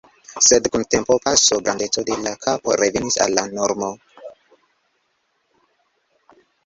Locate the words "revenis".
2.83-3.19